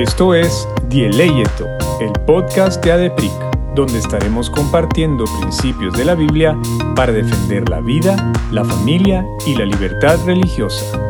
[0.00, 1.66] Esto es Dieleyeto,
[2.00, 3.30] el podcast de ADEPRIC,
[3.74, 6.56] donde estaremos compartiendo principios de la Biblia
[6.96, 11.06] para defender la vida, la familia y la libertad religiosa.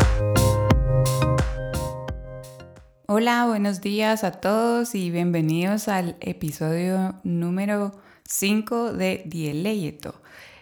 [3.06, 7.92] Hola, buenos días a todos y bienvenidos al episodio número
[8.24, 10.20] 5 de Dieleyeto.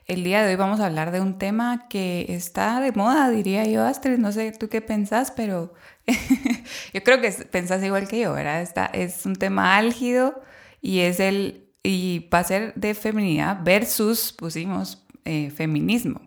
[0.09, 3.66] El día de hoy vamos a hablar de un tema que está de moda, diría
[3.66, 4.16] yo, Astrid.
[4.16, 5.74] No sé tú qué pensás, pero
[6.95, 8.62] yo creo que pensás igual que yo, ¿verdad?
[8.62, 10.42] Está, es un tema álgido
[10.80, 16.23] y es el y va a ser de feminidad versus, pusimos, eh, feminismo.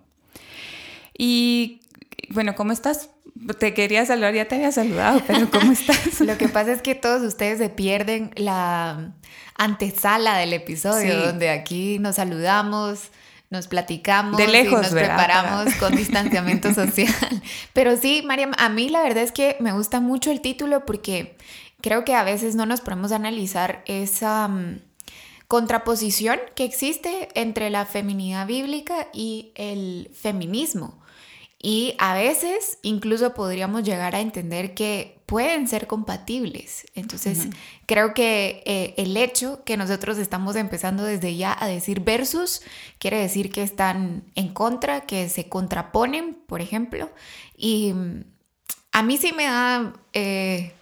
[1.18, 1.82] Y
[2.30, 3.10] bueno, ¿cómo estás?
[3.58, 6.22] Te quería saludar, ya te había saludado, pero ¿cómo estás?
[6.22, 9.16] Lo que pasa es que todos ustedes se pierden la
[9.56, 13.10] antesala del episodio, donde aquí nos saludamos,
[13.52, 17.14] nos platicamos de lejos, y nos preparamos con distanciamiento social.
[17.74, 21.38] Pero sí, Mariam, a mí la verdad es que me gusta mucho el título porque
[21.82, 24.80] creo que a veces no nos ponemos a analizar esa mm,
[25.50, 31.01] contraposición que existe entre la feminidad bíblica y el feminismo.
[31.62, 36.86] Y a veces incluso podríamos llegar a entender que pueden ser compatibles.
[36.96, 37.48] Entonces,
[37.86, 42.62] creo que eh, el hecho que nosotros estamos empezando desde ya a decir versus,
[42.98, 47.12] quiere decir que están en contra, que se contraponen, por ejemplo.
[47.56, 48.24] Y mm,
[48.92, 49.94] a mí sí me da...
[50.14, 50.74] Eh,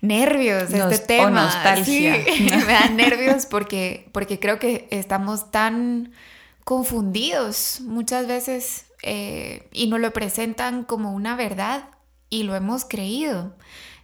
[0.00, 1.44] nervios este tema.
[1.44, 2.24] nostalgia.
[2.40, 6.12] me da nervios porque, porque creo que estamos tan
[6.64, 11.88] confundidos muchas veces eh, y nos lo presentan como una verdad
[12.28, 13.56] y lo hemos creído.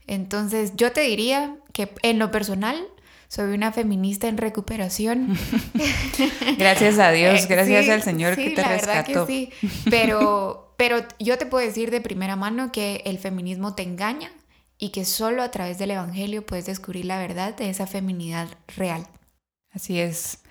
[0.07, 2.83] Entonces yo te diría que en lo personal
[3.29, 5.37] soy una feminista en recuperación.
[6.59, 9.27] gracias a Dios, eh, gracias al Señor que te la rescató.
[9.27, 13.75] Verdad que sí, pero, pero yo te puedo decir de primera mano que el feminismo
[13.75, 14.33] te engaña
[14.79, 19.07] y que solo a través del Evangelio puedes descubrir la verdad de esa feminidad real.
[19.71, 20.44] Así es.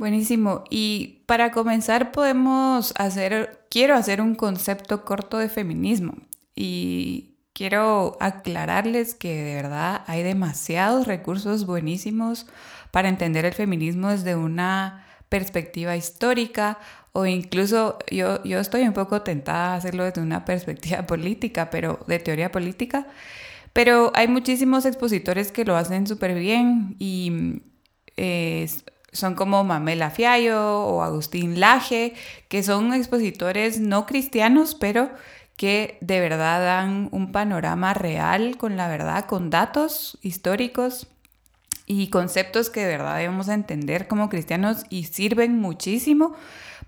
[0.00, 0.64] Buenísimo.
[0.70, 6.14] Y para comenzar podemos hacer, quiero hacer un concepto corto de feminismo.
[6.56, 12.46] Y quiero aclararles que de verdad hay demasiados recursos buenísimos
[12.92, 16.78] para entender el feminismo desde una perspectiva histórica
[17.12, 22.00] o incluso yo, yo estoy un poco tentada a hacerlo desde una perspectiva política, pero
[22.06, 23.06] de teoría política.
[23.74, 27.60] Pero hay muchísimos expositores que lo hacen súper bien y
[28.16, 28.66] eh,
[29.12, 32.14] son como Mamela Fiallo o Agustín Laje,
[32.48, 35.10] que son expositores no cristianos, pero
[35.56, 41.06] que de verdad dan un panorama real con la verdad, con datos históricos
[41.86, 46.34] y conceptos que de verdad debemos entender como cristianos y sirven muchísimo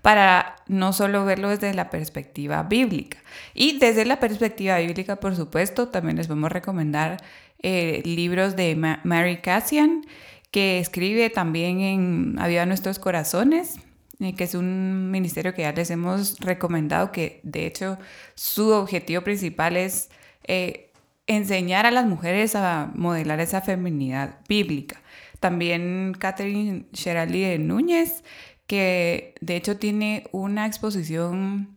[0.01, 3.17] para no solo verlo desde la perspectiva bíblica.
[3.53, 7.21] Y desde la perspectiva bíblica, por supuesto, también les podemos recomendar
[7.61, 10.05] eh, libros de Mary Cassian,
[10.53, 13.79] que escribe también en Aviva Nuestros Corazones,
[14.19, 17.97] eh, que es un ministerio que ya les hemos recomendado, que de hecho
[18.35, 20.11] su objetivo principal es
[20.43, 20.91] eh,
[21.25, 25.01] enseñar a las mujeres a modelar esa feminidad bíblica.
[25.39, 28.23] También Catherine Sherali de Núñez,
[28.67, 31.75] que de hecho tiene una exposición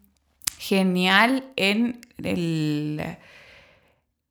[0.59, 3.01] genial en el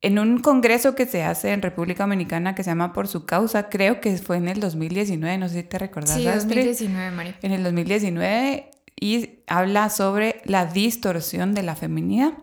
[0.06, 3.68] en un congreso que se hace en República Dominicana que se llama Por su causa,
[3.68, 6.14] creo que fue en el 2019, no sé si te recordás.
[6.14, 7.34] Sí, 2019, María.
[7.42, 12.34] En el 2019 y habla sobre la distorsión de la feminidad.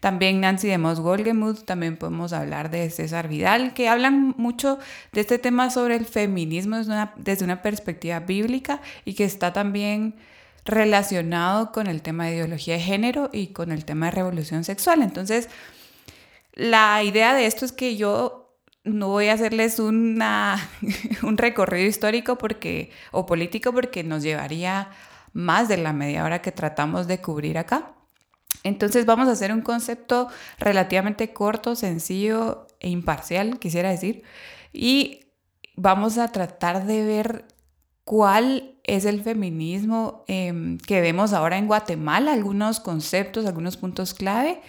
[0.00, 4.80] También Nancy de Moss Golgemuth, también podemos hablar de César Vidal, que hablan mucho
[5.12, 9.52] de este tema sobre el feminismo desde una, desde una perspectiva bíblica y que está
[9.52, 10.16] también
[10.64, 15.02] relacionado con el tema de ideología de género y con el tema de revolución sexual.
[15.02, 15.48] Entonces,
[16.52, 18.42] la idea de esto es que yo
[18.84, 20.18] no voy a hacerles un
[21.36, 24.90] recorrido histórico porque, o político porque nos llevaría
[25.32, 27.94] más de la media hora que tratamos de cubrir acá.
[28.64, 34.22] Entonces vamos a hacer un concepto relativamente corto, sencillo e imparcial, quisiera decir,
[34.72, 35.26] y
[35.74, 37.44] vamos a tratar de ver
[38.04, 44.60] cuál es el feminismo em, que vemos ahora en Guatemala, algunos conceptos, algunos puntos clave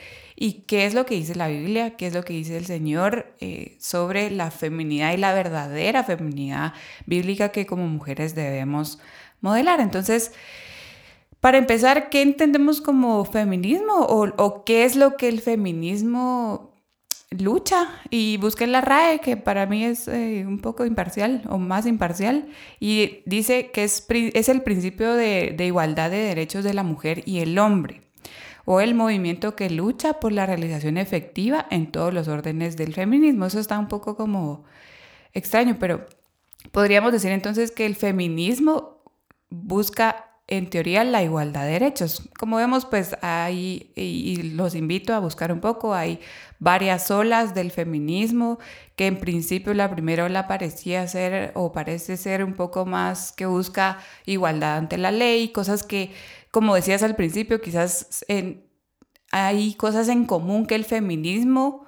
[0.44, 3.34] y qué es lo que dice la Biblia, qué es lo que dice el Señor
[3.40, 6.74] eh, sobre la feminidad y la verdadera feminidad
[7.06, 9.00] bíblica que como mujeres debemos
[9.40, 9.80] modelar.
[9.80, 10.34] Entonces,
[11.40, 16.74] para empezar, ¿qué entendemos como feminismo o, qué es lo que el feminismo
[17.30, 21.86] lucha y busquen la RAE, que para mí es eh, un poco imparcial o más
[21.86, 22.50] imparcial,
[22.82, 27.24] y dice que es, es el principio de, de, igualdad de derechos de la mujer
[27.26, 28.04] y el hombre
[28.66, 33.46] o el movimiento que lucha por la realización efectiva en todos los órdenes del feminismo.
[33.46, 34.64] Eso está un poco como
[35.34, 36.06] extraño, pero
[36.72, 39.04] podríamos decir entonces que el feminismo
[39.50, 42.30] busca en teoría la igualdad de derechos.
[42.38, 46.20] Como vemos, pues hay, y los invito a buscar un poco, hay
[46.60, 48.60] varias olas del feminismo,
[48.96, 53.46] que en principio la primera ola parecía ser o parece ser un poco más que
[53.46, 56.12] busca igualdad ante la ley, cosas que,
[56.54, 58.24] como decías al principio, quizás
[59.32, 61.88] hay cosas en común que el feminismo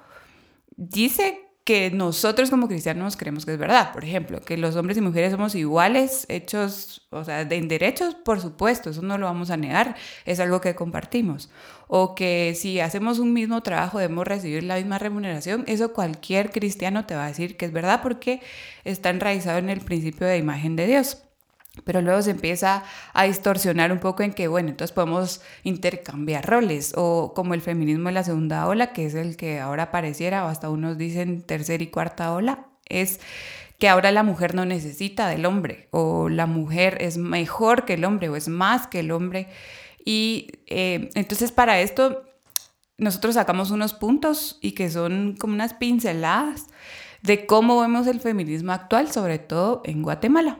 [0.76, 3.92] dice que nosotros como cristianos creemos que es verdad.
[3.92, 8.40] Por ejemplo, que los hombres y mujeres somos iguales, hechos, o sea, en derechos, por
[8.40, 11.48] supuesto, eso no lo vamos a negar, es algo que compartimos.
[11.86, 17.06] O que si hacemos un mismo trabajo debemos recibir la misma remuneración, eso cualquier cristiano
[17.06, 18.40] te va a decir que es verdad porque
[18.82, 21.25] está enraizado en el principio de imagen de Dios.
[21.84, 22.82] Pero luego se empieza
[23.12, 28.08] a distorsionar un poco en que, bueno, entonces podemos intercambiar roles, o como el feminismo
[28.08, 31.82] de la segunda ola, que es el que ahora apareciera, o hasta unos dicen tercera
[31.82, 33.20] y cuarta ola, es
[33.78, 38.04] que ahora la mujer no necesita del hombre, o la mujer es mejor que el
[38.04, 39.48] hombre, o es más que el hombre.
[40.04, 42.22] Y eh, entonces para esto
[42.98, 46.66] nosotros sacamos unos puntos y que son como unas pinceladas
[47.22, 50.56] de cómo vemos el feminismo actual, sobre todo en Guatemala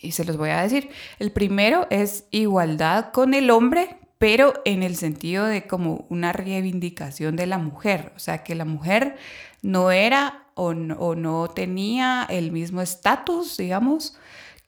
[0.00, 0.90] y se los voy a decir.
[1.18, 7.36] El primero es igualdad con el hombre, pero en el sentido de como una reivindicación
[7.36, 9.16] de la mujer, o sea, que la mujer
[9.62, 14.16] no era o no, tenía el mismo estatus, digamos,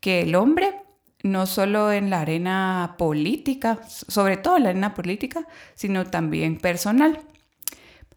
[0.00, 0.82] que el hombre,
[1.22, 7.20] no solo en la arena política, sobre todo en la arena política, sino también personal.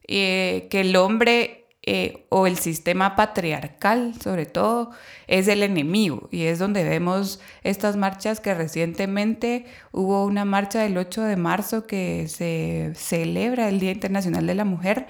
[0.05, 4.92] Eh, que el hombre eh, o el sistema patriarcal, sobre todo,
[5.28, 6.30] es el enemigo.
[6.31, 11.88] Y es donde vemos estas marchas que recientemente hubo una marcha del 8 de marzo
[11.88, 15.07] que se celebra el Día Internacional de la Mujer,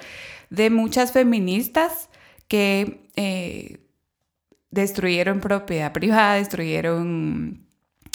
[0.50, 2.10] de muchas feministas
[2.48, 3.80] que eh,
[4.70, 7.68] destruyeron propiedad privada, destruyeron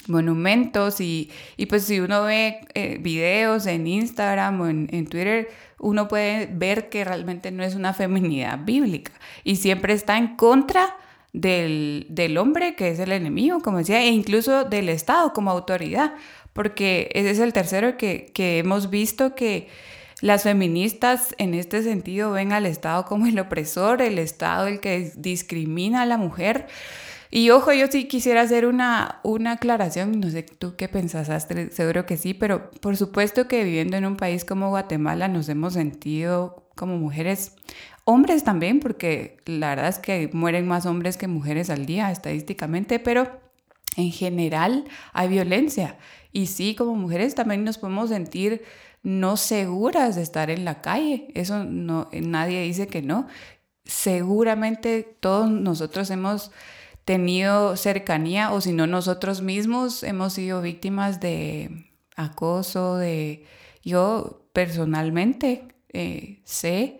[0.07, 1.31] monumentos y,
[1.69, 7.03] pues si uno ve eh, videos en Instagram o en, Twitter, uno puede ver que
[7.03, 9.11] realmente no es una feminidad bíblica
[9.43, 10.95] y siempre está en contra
[11.33, 16.13] del, hombre, que es el enemigo, como decía, e incluso del Estado como autoridad,
[16.53, 19.67] porque ese es el tercero que, que hemos visto que
[20.21, 25.11] las feministas en este sentido ven al Estado como el opresor, el Estado el que
[25.15, 26.67] discrimina a la mujer.
[27.29, 32.05] Y ojo, yo sí quisiera hacer una, una aclaración, no sé tú qué pensaste, seguro
[32.05, 36.67] que sí, pero por supuesto que viviendo en un país como Guatemala nos hemos sentido
[36.75, 37.55] como mujeres,
[38.05, 42.99] hombres también, porque la verdad es que mueren más hombres que mujeres al día estadísticamente,
[42.99, 43.27] pero
[43.97, 45.97] en general hay violencia.
[46.31, 48.63] Y sí, como mujeres también nos podemos sentir
[49.03, 51.29] no seguras de estar en la calle.
[51.33, 53.27] Eso no, nadie dice que no.
[53.85, 56.51] Seguramente todos nosotros hemos
[57.07, 61.85] tenido cercanía o si no nosotros mismos hemos sido víctimas de
[62.17, 63.45] acoso, de
[63.81, 66.99] yo personalmente eh, sé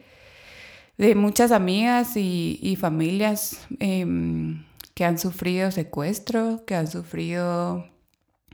[0.98, 4.64] de muchas amigas y, familias em,
[4.94, 7.86] que han sufrido secuestro, que han sufrido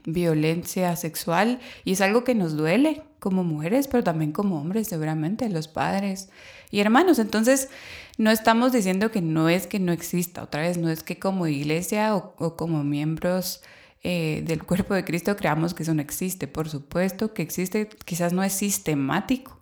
[0.06, 5.48] violencia sexual y es algo que nos duele como mujeres, pero también como hombres, seguramente,
[5.48, 6.28] los padres
[6.72, 7.20] y hermanos.
[7.20, 7.70] Entonces,
[8.18, 11.48] no estamos diciendo que no es que no exista, otra vez, no es que como
[11.48, 13.64] iglesia o, como miembros
[14.04, 16.50] eh, del cuerpo de Cristo creamos que eso no existe.
[16.50, 19.58] Por supuesto que existe, quizás no es sistemático,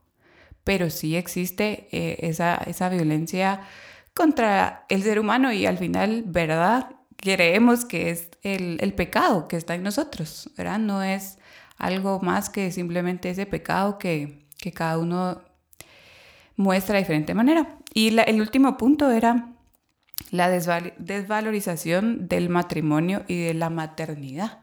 [0.63, 3.62] pero sí existe eh, esa, esa violencia
[4.15, 6.95] contra el ser humano y al final, ¿verdad?
[7.15, 10.79] Creemos que es el, el pecado que está en nosotros, ¿verdad?
[10.79, 11.38] No es
[11.81, 15.41] algo más que simplemente ese pecado que, que cada uno
[16.55, 17.75] muestra de diferente manera.
[17.93, 19.50] Y el último punto era
[20.29, 24.59] la desvalorización del matrimonio y de la maternidad.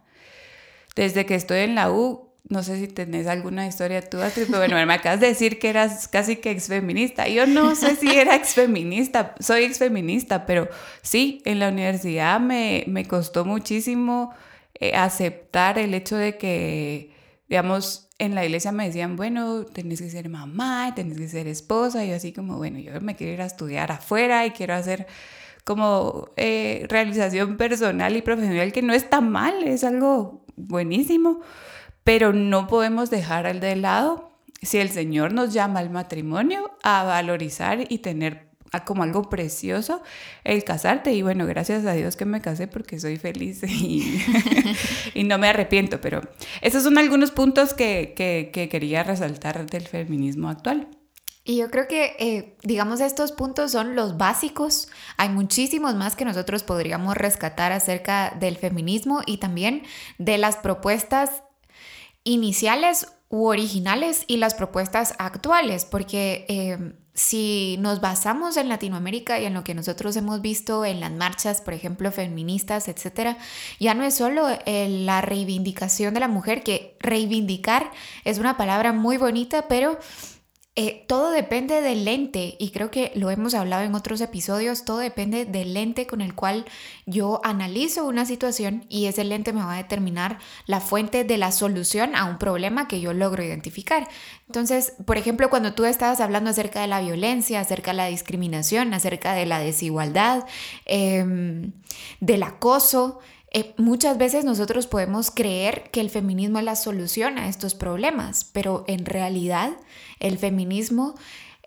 [0.94, 4.76] Desde que estoy en la U, no sé si tenés alguna historia tú, pero bueno,
[4.87, 7.26] me acabas de decir que eras casi que exfeminista.
[7.26, 10.68] Yo no sé si era exfeminista, soy exfeminista, pero
[11.02, 14.32] sí, en la universidad me, me costó muchísimo
[14.80, 17.12] eh, aceptar el hecho de que,
[17.49, 22.04] digamos, en la iglesia me decían, bueno, tenés que ser mamá, tenés que ser esposa,
[22.04, 25.06] y así como, bueno, yo me quiero ir a estudiar afuera y quiero hacer
[25.64, 31.40] como eh, realización personal y profesional, que no está mal, es algo buenísimo,
[32.04, 34.32] pero no podemos dejar al de lado,
[34.62, 38.47] si el Señor nos llama al matrimonio, a valorizar y tener
[38.84, 40.02] como algo precioso
[40.44, 44.22] el casarte y bueno, gracias a Dios que me casé porque soy feliz y,
[45.14, 46.20] y no me arrepiento, pero
[46.60, 50.88] esos son algunos puntos que, que, que quería resaltar del feminismo actual.
[51.48, 54.88] Y yo creo que, eh, digamos, estos puntos son los básicos.
[55.16, 59.82] Hay muchísimos más que nosotros podríamos rescatar acerca del feminismo y también
[60.18, 61.42] de las propuestas
[62.22, 69.44] iniciales u originales y las propuestas actuales, porque eh, si nos basamos en Latinoamérica y
[69.44, 73.38] en lo que nosotros hemos visto en las marchas, por ejemplo, feministas, etcétera,
[73.80, 77.90] ya no es solo eh, la reivindicación de la mujer, que reivindicar
[78.25, 79.98] es una palabra muy bonita, pero
[80.80, 84.99] eh, todo depende del lente y creo que lo hemos hablado en otros episodios, todo
[84.99, 86.66] depende del lente con el cual
[87.04, 91.50] yo analizo una situación y ese lente me va a determinar la fuente de la
[91.50, 94.06] solución a un problema que yo logro identificar.
[94.47, 98.94] Entonces, por ejemplo, cuando tú estabas hablando acerca de la violencia, acerca de la discriminación,
[98.94, 100.44] acerca de la desigualdad,
[100.85, 101.73] em,
[102.20, 103.18] del acoso,
[103.50, 108.44] eh, muchas veces nosotros podemos creer que el feminismo es la solución a estos problemas,
[108.44, 109.73] pero en realidad
[110.20, 111.14] el feminismo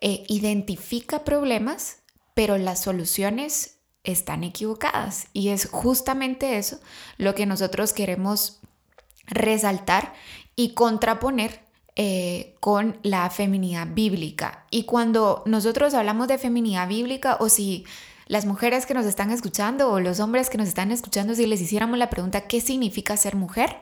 [0.00, 1.98] eh, identifica problemas,
[2.34, 5.28] pero las soluciones están equivocadas.
[5.32, 6.78] Y es justamente eso
[7.18, 8.60] lo que nosotros queremos
[9.26, 10.12] resaltar
[10.56, 11.60] y contraponer
[11.94, 14.66] eh, con la feminidad bíblica.
[14.70, 17.84] Y cuando nosotros hablamos de feminidad bíblica o si
[18.26, 21.60] las mujeres que nos están escuchando o los hombres que nos están escuchando, si les
[21.60, 23.76] hiciéramos la pregunta, ¿qué significa ser mujer?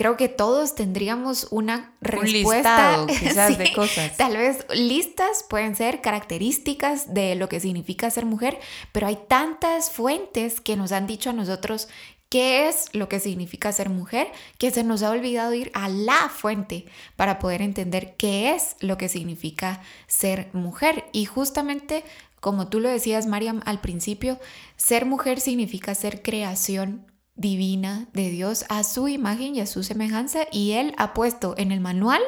[0.00, 3.04] Creo que todos tendríamos una respuesta.
[3.20, 4.16] quizás de cosas.
[4.16, 8.58] Tal vez listas pueden ser características de lo que significa ser mujer,
[8.92, 11.88] pero hay tantas fuentes que nos han dicho a nosotros
[12.30, 16.30] qué es lo que significa ser mujer, que se nos ha olvidado ir a la
[16.30, 21.04] fuente para poder entender qué es lo que significa ser mujer.
[21.12, 22.04] Y justamente,
[22.40, 24.40] como tú lo decías, Mariam, al principio,
[24.76, 27.04] ser mujer significa ser creación
[27.40, 31.72] divina de Dios a su imagen y a su semejanza y Él ha puesto en
[31.72, 32.20] el manual,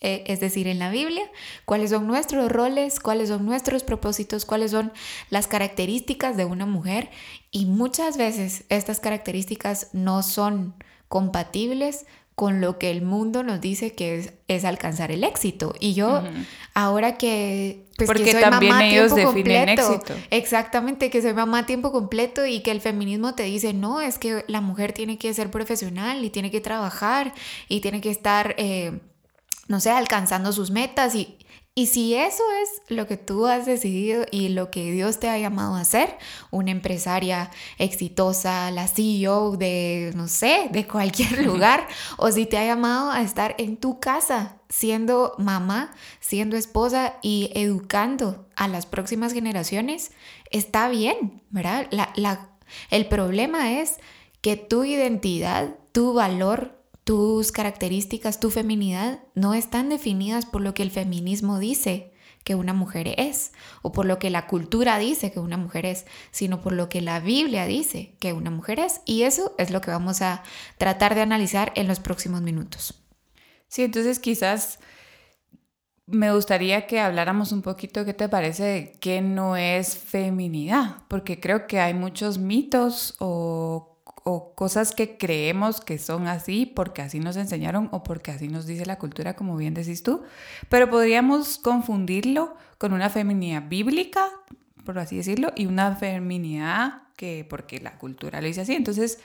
[0.00, 1.24] eh, es decir, en la Biblia,
[1.64, 4.92] cuáles son nuestros roles, cuáles son nuestros propósitos, cuáles son
[5.30, 7.10] las características de una mujer
[7.50, 10.76] y muchas veces estas características no son
[11.08, 15.74] compatibles con lo que el mundo nos dice que es, alcanzar el éxito.
[15.80, 16.22] Y yo,
[16.74, 20.14] ahora que, pues, Porque también ellos definen éxito.
[20.30, 24.18] Exactamente, que soy mamá a tiempo completo y que el feminismo te dice, no, es
[24.18, 27.34] que la mujer tiene que ser profesional y tiene que trabajar
[27.68, 29.00] y tiene que estar, eh,
[29.68, 31.36] no sé, alcanzando sus metas y,
[31.74, 35.38] y si eso es lo que tú has decidido y lo que Dios te ha
[35.38, 36.18] llamado a hacer,
[36.50, 41.88] una empresaria exitosa, la CEO de, no sé, de cualquier lugar,
[42.18, 47.50] o si te ha llamado a estar en tu casa, siendo mamá, siendo esposa y
[47.54, 50.12] educando a las próximas generaciones,
[50.50, 51.88] está bien, ¿verdad?
[52.90, 53.96] el problema es
[54.42, 60.82] que tu identidad, tu valor, tus características, tu feminidad no están definidas por lo que
[60.82, 62.12] el feminismo dice
[62.44, 66.06] que una mujer es o por lo que la cultura dice que una mujer es,
[66.30, 69.00] sino por lo que la Biblia dice que una mujer es.
[69.04, 70.42] Y eso es lo que vamos a
[70.78, 73.02] tratar de analizar en los próximos minutos.
[73.68, 74.80] Sí, entonces quizás
[76.06, 81.40] me gustaría que habláramos un poquito qué te parece de qué no es feminidad, porque
[81.40, 83.91] creo que hay muchos mitos o
[84.24, 88.66] o cosas que creemos que son así porque así nos enseñaron o porque así nos
[88.66, 90.22] dice la cultura, como bien decís tú,
[90.68, 94.28] pero podríamos confundirlo con una feminidad bíblica,
[94.84, 98.74] por así decirlo, y una feminidad que porque la cultura lo dice así.
[98.74, 99.18] Entonces,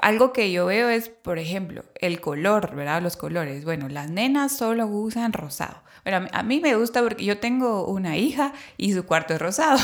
[0.00, 3.02] algo que yo veo es, por ejemplo, el color, ¿verdad?
[3.02, 3.64] Los colores.
[3.64, 5.82] Bueno, las nenas solo usan rosado.
[6.04, 9.78] Pero a mí me gusta porque yo tengo una hija y su cuarto es rosado.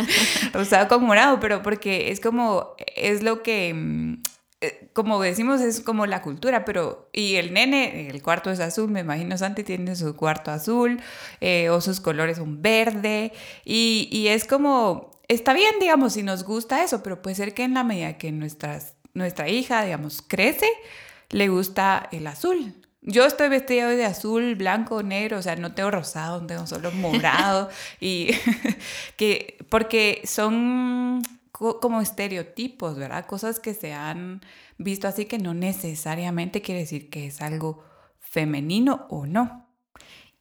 [0.52, 4.22] rosado con morado, pero porque es como, es lo que, mm,
[4.60, 8.90] eh, como decimos, es como la cultura, pero, y el nene, el cuarto es azul,
[8.90, 11.00] me imagino Santi tiene su cuarto azul,
[11.40, 13.32] eh, o sus colores son verde,
[13.64, 17.64] y, y es como, está bien, digamos, si nos gusta eso, pero puede ser que
[17.64, 20.68] en la medida que nuestras nuestra hija, digamos, crece,
[21.30, 22.74] le gusta el azul.
[23.02, 26.90] Yo estoy vestida hoy de azul, blanco, negro, o sea, no tengo rosado, tengo solo
[26.92, 27.70] morado,
[28.00, 28.30] y
[29.16, 31.22] que, porque son
[31.52, 33.26] como estereotipos, ¿verdad?
[33.26, 34.40] Cosas que se han
[34.76, 37.84] visto así que no necesariamente quiere decir que es algo
[38.20, 39.68] femenino o no.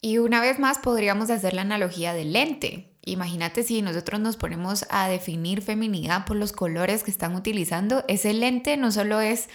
[0.01, 2.96] Y una vez más podríamos hacer la analogía del lente.
[3.07, 8.33] Imagínate si nosotros nos ponemos a definir feminidad por los colores que están utilizando, ese
[8.33, 9.49] lente no solo es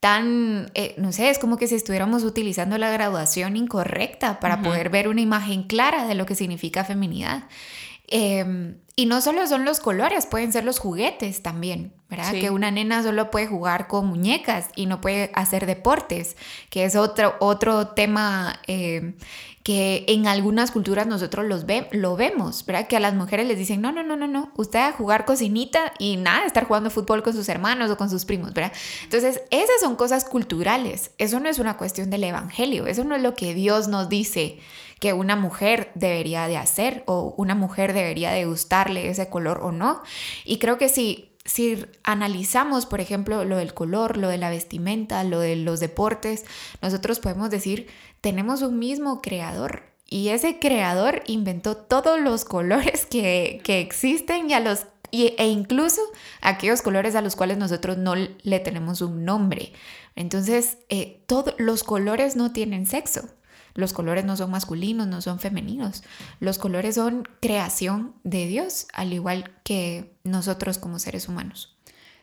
[0.00, 4.90] tan, eh, no sé, es como que si estuviéramos utilizando la graduación incorrecta para poder
[4.90, 7.44] ver una imagen clara de lo que significa feminidad.
[8.08, 12.32] Em, y no solo son los colores, pueden ser los juguetes también, ¿verdad?
[12.32, 16.36] Que una nena solo puede jugar con muñecas y no puede hacer deportes,
[16.70, 19.16] que es otro, otro tema em,
[19.64, 22.86] que en algunas culturas nosotros los ve, lo vemos, ¿verdad?
[22.86, 25.92] Que a las mujeres les dicen, no, no, no, no, no, usted a jugar cocinita
[25.98, 28.72] y nada, estar jugando fútbol con sus hermanos o con sus primos, ¿verdad?
[29.02, 33.22] Entonces, esas son cosas culturales, eso no es una cuestión del Evangelio, eso no es
[33.22, 34.58] lo que Dios nos dice
[35.04, 39.70] que una mujer debería de hacer o una mujer debería de gustarle ese color o
[39.70, 40.02] no.
[40.46, 45.22] Y creo que si si analizamos, por ejemplo, lo del color, lo de la vestimenta,
[45.22, 46.46] lo de los deportes,
[46.80, 47.86] nosotros podemos decir,
[48.22, 49.82] tenemos un mismo creador.
[50.08, 56.00] Y ese creador inventó todos los colores que, existen y los, e incluso
[56.40, 59.74] aquellos colores a los cuales nosotros no le tenemos un nombre.
[60.16, 63.28] Entonces, eh, todos los colores no tienen sexo.
[63.74, 66.04] Los colores no son masculinos, no son femeninos.
[66.40, 71.76] Los colores son creación de Dios, al igual que nosotros como seres humanos.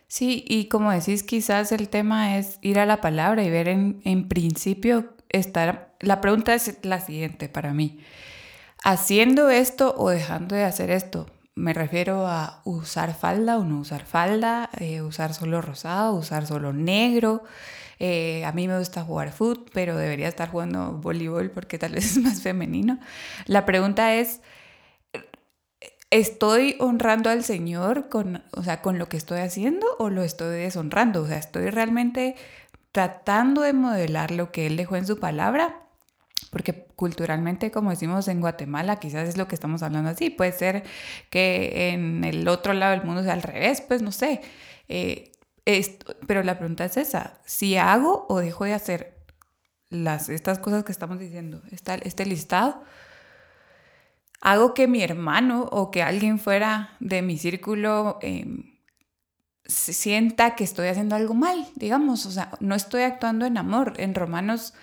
[0.08, 4.02] Sí, y como decís, quizás el tema es ir a la palabra y ver en,
[4.04, 5.94] en principio estar...
[6.00, 8.00] La pregunta es la siguiente para mí.
[8.84, 11.28] ¿Haciendo esto o dejando de hacer esto?
[11.54, 16.74] Me refiero a usar falda o no usar falda, eh, usar solo rosado, usar solo
[16.74, 17.44] negro,
[18.04, 22.06] eh, a mí me gusta jugar fútbol, pero debería estar jugando voleibol porque tal vez
[22.18, 22.98] es más femenino.
[23.46, 24.42] La pregunta es,
[26.10, 30.58] ¿estoy honrando al Señor con, o sea, con lo que estoy haciendo o lo estoy
[30.58, 31.22] deshonrando?
[31.22, 32.36] O sea, ¿estoy realmente
[32.92, 35.84] tratando de modelar lo que Él dejó en su palabra?
[36.50, 40.32] Porque culturalmente, como decimos en Guatemala, quizás es lo que estamos hablando así.
[40.32, 40.84] Puede ser
[41.30, 44.42] que en el otro lado del mundo sea al revés, pues no sé.
[44.90, 45.31] Eh,
[46.28, 49.18] pero la pregunta es esa, si hago o dejo de hacer
[49.90, 52.84] las, estas cosas que estamos diciendo, este listado,
[54.40, 58.80] hago que mi hermano o que alguien fuera de mi círculo em,
[59.66, 63.94] sienta que estoy haciendo algo mal, digamos, o sea, no estoy actuando en amor.
[63.98, 64.74] En Romanos,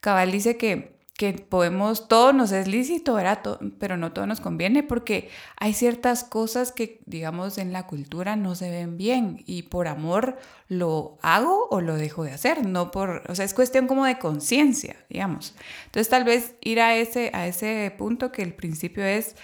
[0.00, 3.58] Cabal dice que que podemos, todo nos es lícito, ¿verdad?
[3.80, 8.54] pero no todo nos conviene porque hay ciertas cosas que, digamos, en la cultura no
[8.54, 13.24] se ven bien y por amor lo hago o lo dejo de hacer, no por,
[13.28, 15.56] o sea, es cuestión como de conciencia, digamos.
[15.86, 19.34] Entonces tal vez ir a ese, a ese punto que el principio es,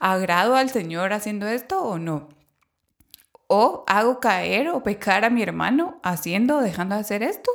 [0.00, 2.28] ¿agrado al Señor haciendo esto o no?
[3.46, 7.50] ¿O hago caer o pecar a mi hermano haciendo o dejando de hacer esto?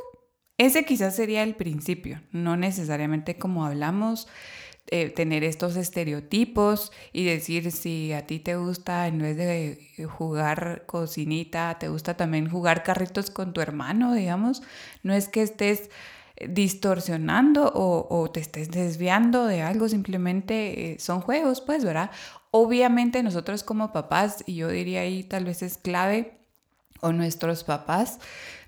[0.60, 4.28] Ese quizás sería el principio, no necesariamente como hablamos,
[4.88, 10.84] eh, tener estos estereotipos y decir si a ti te gusta, en vez de jugar
[10.84, 14.62] cocinita, te gusta también jugar carritos con tu hermano, digamos,
[15.02, 15.88] no es que estés
[16.46, 22.10] distorsionando o, te estés desviando de algo, simplemente eh, son juegos, pues, ¿verdad?
[22.50, 26.39] Obviamente nosotros como papás, y yo diría ahí tal vez es clave,
[27.00, 28.18] o nuestros papás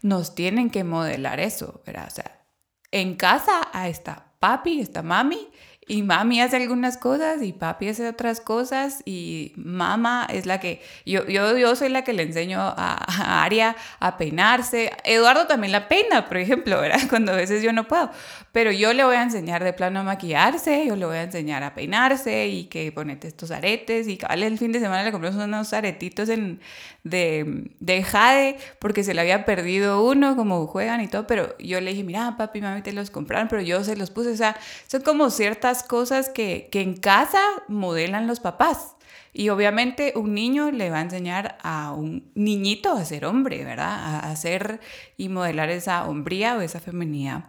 [0.03, 2.09] nos tienen que modelar eso, ¿verdad?
[2.09, 2.45] O sea,
[2.91, 5.49] en casa está papi, está mami
[5.89, 10.81] y mami hace algunas cosas y papi hace otras cosas y mamá es la que,
[11.05, 14.93] yo, yo, yo soy la que le enseño a, Aria a peinarse.
[15.05, 17.01] Eduardo también la peina, por ejemplo, ¿verdad?
[17.11, 18.11] Cuando a veces yo no puedo.
[18.53, 21.65] Pero yo le voy a enseñar de plano a maquillarse, yo le voy a enseñar
[21.65, 25.43] a peinarse y que ponete estos aretes y vale el fin de semana le compramos
[25.43, 26.61] unos aretitos en,
[27.05, 31.81] de, de jade porque se le había perdido uno, como juegan y todo, pero yo
[31.81, 34.57] le dije, mira, papi, mami, te los compraron, pero yo se los puse, o sea,
[34.87, 38.97] son como ciertas cosas que, que en casa modelan los papás.
[39.35, 43.89] Y obviamente un niño le va a enseñar a un niñito a ser hombre, ¿verdad?
[43.89, 44.81] A hacer
[45.17, 47.45] y modelar esa hombría o esa feminidad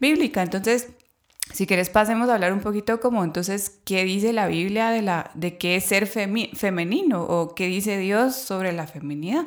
[0.00, 0.42] bíblica.
[0.42, 0.88] Entonces,
[1.52, 5.30] si quieres pasemos a hablar un poquito como entonces qué dice la Biblia de, la,
[5.34, 9.46] de qué es ser femenino o qué dice Dios sobre la feminidad.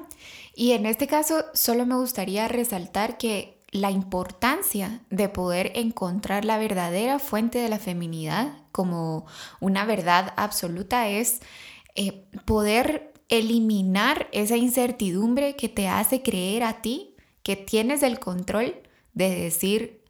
[0.55, 6.59] Y en este caso solo me gustaría resaltar que la importancia de poder encontrar la
[6.59, 9.25] verdadera fuente de la feminidad como
[9.59, 11.41] una verdad absoluta es
[11.95, 18.75] eh, poder eliminar esa incertidumbre que te hace creer a ti que tienes el control
[19.13, 20.02] de decir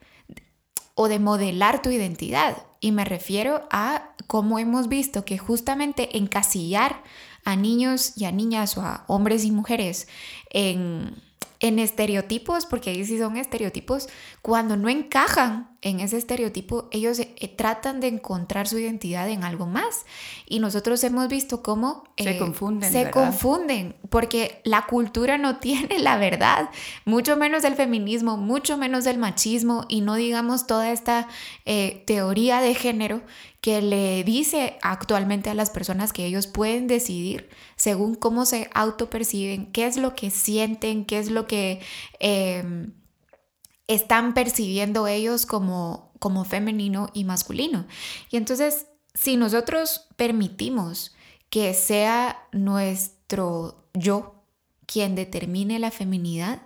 [0.96, 2.58] o de modelar tu identidad.
[2.80, 7.04] Y me refiero a cómo hemos visto que justamente encasillar
[7.46, 10.08] a niños y a niñas o a hombres y mujeres
[10.50, 11.16] en,
[11.60, 14.08] en estereotipos, porque ahí sí son estereotipos,
[14.44, 19.68] cuando no encajan en ese estereotipo, ellos eh, tratan de encontrar su identidad en algo
[19.68, 20.06] más.
[20.46, 22.92] Y nosotros hemos visto cómo se eh, confunden.
[22.92, 26.70] Se confunden, porque la cultura no tiene la verdad,
[27.06, 31.30] mucho menos el feminismo, mucho menos el machismo, y no digamos toda esta
[31.64, 33.22] eh, teoría de género
[33.62, 39.72] que le dice actualmente a las personas que ellos pueden decidir según cómo se autoperciben,
[39.72, 41.80] qué es lo que sienten, qué es lo que
[42.20, 42.92] em,
[43.94, 47.86] están percibiendo ellos como, como femenino y masculino.
[48.30, 51.16] Y entonces, si nosotros permitimos
[51.50, 54.44] que sea nuestro yo
[54.86, 56.62] quien determine la feminidad,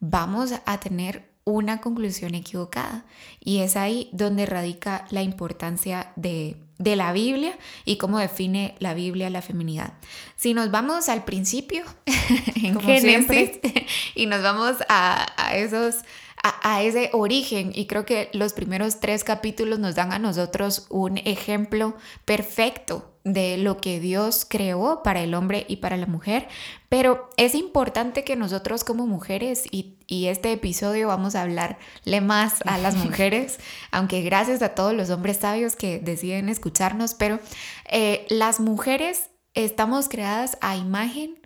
[0.00, 3.06] vamos a tener una conclusión equivocada.
[3.40, 9.30] Y es ahí donde radica la importancia de, la Biblia y cómo define la Biblia
[9.30, 9.94] la feminidad.
[10.34, 11.84] Si nos vamos al principio,
[12.56, 13.60] en Génesis,
[14.14, 15.96] y nos vamos a, a esos
[16.62, 21.18] a, ese origen y creo que los primeros tres capítulos nos dan a nosotros un
[21.18, 26.46] ejemplo perfecto de lo que Dios creó para el hombre y para la mujer,
[26.88, 32.60] pero es importante que nosotros como mujeres, y, y, este episodio vamos a hablarle más
[32.66, 33.58] a las mujeres,
[33.90, 37.40] aunque gracias a todos los hombres sabios que deciden escucharnos, pero
[37.90, 41.45] eh, las mujeres estamos creadas a imagen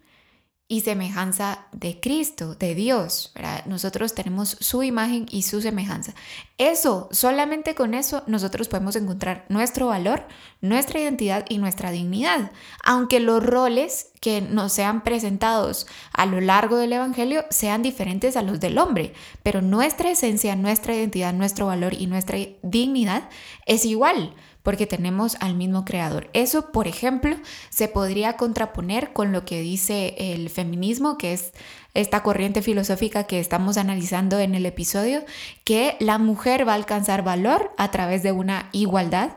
[0.71, 3.33] y semejanza de Cristo, de Dios.
[3.67, 6.15] Nosotros tenemos su imagen y su semejanza.
[6.59, 10.29] Eso, solamente con eso, nosotros podemos encontrar nuestro valor,
[10.61, 12.53] nuestra identidad y nuestra dignidad.
[12.85, 18.43] Aunque los roles que nos sean presentados a lo largo del Evangelio sean diferentes a
[18.43, 23.29] los del hombre, pero nuestra esencia, nuestra identidad, nuestro valor y nuestra dignidad
[23.67, 26.29] es igual porque tenemos al mismo creador.
[26.33, 27.37] Eso, por ejemplo,
[27.71, 31.53] se podría contraponer con lo que dice el feminismo, que es
[31.95, 35.25] esta corriente filosófica que estamos analizando en el episodio,
[35.65, 39.33] que la mujer va a alcanzar valor a través de una igualdad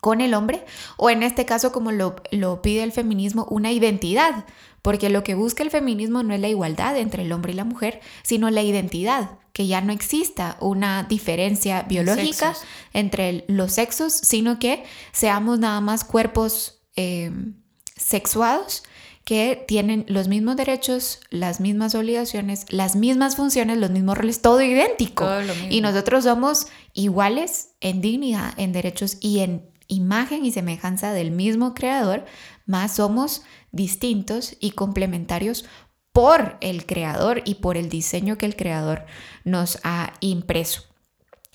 [0.00, 0.64] con el hombre,
[0.96, 2.16] o en este caso, como lo,
[2.62, 4.46] pide el feminismo, una identidad,
[4.82, 7.64] porque lo que busca el feminismo no es la igualdad entre el hombre y la
[7.64, 12.54] mujer, sino la identidad que ya no exista una diferencia biológica
[12.92, 17.54] entre los sexos, sino que seamos nada más cuerpos em,
[17.96, 18.84] sexuados
[19.24, 24.60] que tienen los mismos derechos, las mismas obligaciones, las mismas funciones, los mismos roles, todo
[24.60, 25.28] idéntico.
[25.68, 31.74] y nosotros somos iguales en dignidad, en derechos y en imagen y semejanza del mismo
[31.74, 32.24] creador,
[32.70, 35.66] más somos distintos y complementarios
[36.12, 39.04] por el creador y por el diseño que el creador
[39.44, 40.84] nos ha impreso.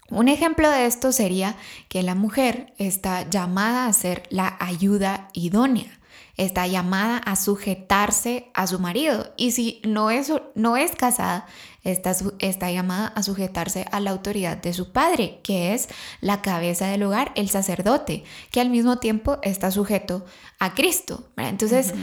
[0.09, 1.55] Un ejemplo de esto sería
[1.89, 5.99] que la mujer está llamada a ser la ayuda idónea,
[6.37, 9.33] está llamada a sujetarse a su marido.
[9.37, 11.45] Y si no es, no es casada,
[11.83, 15.87] está, está llamada a sujetarse a la autoridad de su padre, que es
[16.21, 20.25] la cabeza del hogar, el sacerdote, que al mismo tiempo está sujeto
[20.59, 21.29] a Cristo.
[21.37, 21.93] Entonces,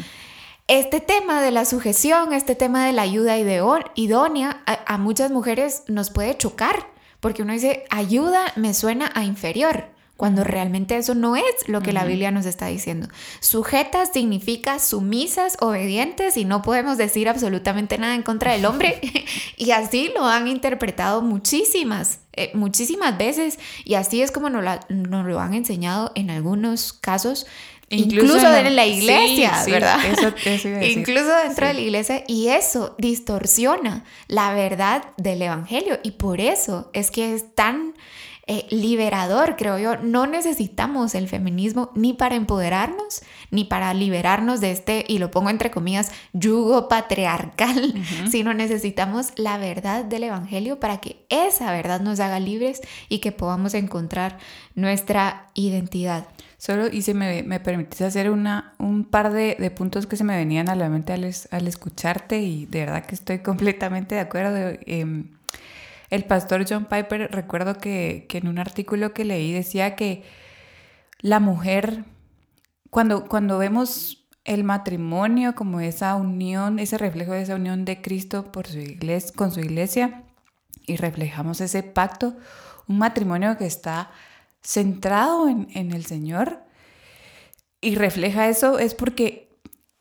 [0.69, 3.37] este tema de la sujeción, este tema de la ayuda
[3.95, 6.91] idónea, a, muchas mujeres nos puede chocar,
[7.21, 9.93] porque uno dice, ayuda me suena a inferior
[10.23, 13.09] cuando realmente eso no es lo que la Biblia nos está diciendo.
[13.41, 19.01] Sujetas significa sumisas, obedientes y no podemos decir absolutamente nada en contra del hombre.
[19.57, 25.27] y así lo han interpretado muchísimas, eh, muchísimas veces y así es como nos, nos,
[25.27, 27.49] lo han enseñado en algunos casos
[27.89, 29.99] Incluso, dentro en la iglesia, ¿verdad?
[30.83, 36.91] Incluso dentro de la iglesia y eso distorsiona la verdad del Evangelio y por eso
[36.93, 37.95] es que es tan
[38.49, 39.97] eh, liberador, creo yo.
[39.99, 45.51] No necesitamos el feminismo ni para empoderarnos, ni para liberarnos de este, y lo pongo
[45.51, 47.95] entre comillas, yugo patriarcal,
[48.31, 53.31] sino necesitamos la verdad del Evangelio para que esa verdad nos haga libres y que
[53.31, 54.39] podamos encontrar
[54.75, 56.27] nuestra identidad.
[56.59, 60.23] Solo, y si me, me permitís hacer una, un par de, de, puntos que se
[60.25, 64.21] me venían a la mente al, al, escucharte y de verdad que estoy completamente de
[64.21, 64.57] acuerdo.
[64.87, 65.25] Eh,
[66.13, 70.25] el pastor John Piper, recuerdo que, que, en un artículo que leí decía que
[71.21, 72.05] la mujer,
[72.91, 78.53] cuando, cuando vemos el matrimonio como esa unión, ese reflejo de esa unión de Cristo
[78.53, 80.25] por su iglesia, con su iglesia,
[80.87, 82.37] y reflejamos ese pacto,
[82.89, 84.11] un matrimonio que está
[84.63, 86.63] centrado en, el Señor
[87.81, 89.59] y refleja eso es porque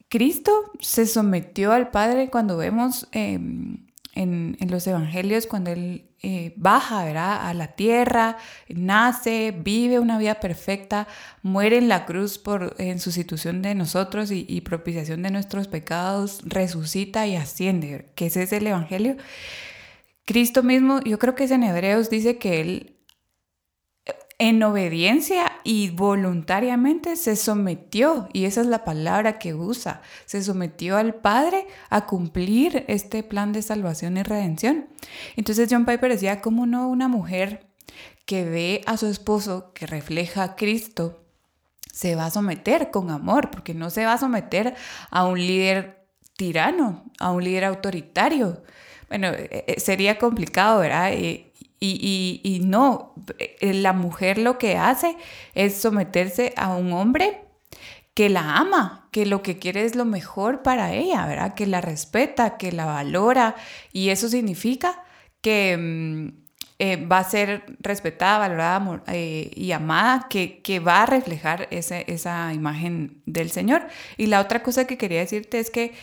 [0.10, 3.88] Cristo se sometió al Padre cuando vemos em,
[4.22, 8.38] en, los evangelios, cuando Él eh, baja a la tierra,
[8.70, 11.08] nace, vive una vida perfecta,
[11.42, 16.42] muere en la cruz por, en sustitución de nosotros y, y propiciación de nuestros pecados,
[16.46, 19.18] resucita y asciende, que ese es el evangelio.
[20.26, 22.96] Cristo mismo, yo creo que es en Hebreos, dice que Él
[24.42, 30.98] en obediencia y voluntariamente se sometió, y esa es la palabra que usa, se sometió
[30.98, 34.88] al Padre a cumplir este plan de salvación y redención.
[35.36, 37.68] Entonces John Piper decía, ¿cómo no una mujer
[38.26, 41.24] que ve a su esposo que refleja a Cristo
[41.94, 44.74] se va a someter con amor, porque no se va a someter
[45.12, 48.64] a un líder tirano, a un líder autoritario?
[49.08, 51.14] Bueno, eh, eh, sería complicado, ¿verdad?
[51.14, 51.51] Eh,
[51.84, 55.18] y, no, eh, la mujer lo que hace
[55.56, 57.42] es someterse a un hombre
[58.14, 61.56] que la ama, que lo que quiere es lo mejor para ella, ¿verdad?
[61.56, 63.56] Que la respeta, que la valora
[63.94, 65.04] y eso significa
[65.42, 66.42] que mm,
[66.80, 73.22] eh, va a ser respetada, valorada eh, y amada, que, va a reflejar esa imagen
[73.26, 73.88] del Señor.
[74.18, 75.94] Y la otra cosa que quería decirte es que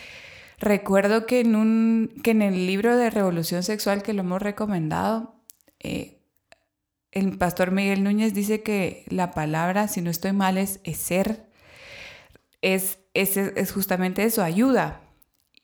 [0.57, 5.38] recuerdo que en, un, que en el libro de Revolución Sexual que lo hemos recomendado,
[5.79, 11.45] el pastor Miguel Núñez dice que la palabra, si no estoy mal, es, ser,
[12.61, 15.01] es, es, justamente eso, ayuda.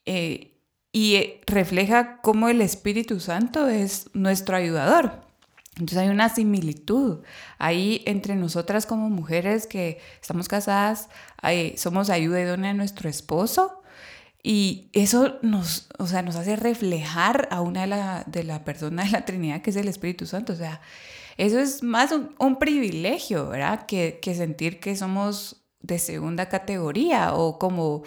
[0.05, 0.57] Eh,
[0.91, 5.25] y eh, refleja cómo el Espíritu Santo es nuestro ayudador.
[5.71, 7.21] Entonces hay una similitud
[7.57, 11.09] ahí entre nosotras como mujeres que estamos casadas,
[11.75, 13.83] somos ayuda idónea de nuestro esposo
[14.47, 19.03] y eso nos, o sea, nos hace reflejar a una de la, de la persona
[19.03, 20.53] de la Trinidad que es el Espíritu Santo.
[20.53, 20.81] O sea,
[21.35, 23.87] eso es más un, privilegio, ¿verdad?
[23.87, 28.03] Que, que, sentir que somos de segunda categoría o como,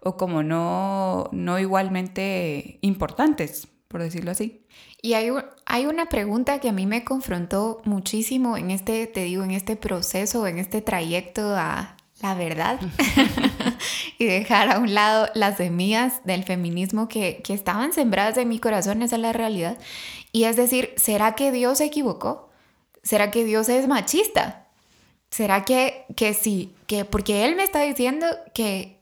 [0.00, 4.64] o como no, no igualmente importantes, por decirlo así.
[5.02, 5.28] Y hay,
[5.66, 9.76] hay una pregunta que a mí me confrontó muchísimo en este, te digo, en este
[9.76, 12.80] proceso, en este trayecto a la verdad
[14.18, 19.02] y dejar a un lado las semillas del feminismo que, estaban sembradas en mi corazón,
[19.02, 19.78] esa es la realidad.
[20.32, 22.50] Y es decir, ¿será que Dios se equivocó?
[23.02, 24.66] ¿Será que Dios es machista?
[25.30, 26.74] ¿Será que, que sí?
[26.86, 28.98] Que, porque Él me está diciendo que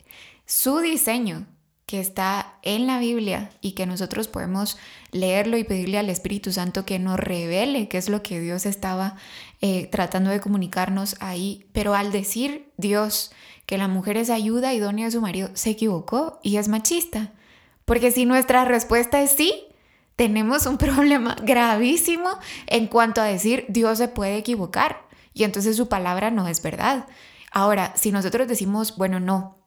[0.46, 1.46] su diseño
[1.90, 4.78] que está en la Biblia y que nosotros podemos
[5.10, 9.16] leerlo y pedirle al Espíritu Santo que nos revele qué es lo que Dios estaba
[9.60, 11.66] eh, tratando de comunicarnos ahí.
[11.72, 13.32] Pero al decir Dios
[13.70, 17.30] que la mujer es ayuda idónea de su marido, se equivocó y es machista.
[17.85, 19.62] Porque si nuestra respuesta es sí,
[20.16, 22.30] tenemos un problema gravísimo
[22.66, 27.06] en cuanto a decir Dios se puede equivocar y entonces su palabra no es verdad.
[27.52, 29.59] Ahora, si nosotros decimos, bueno, no,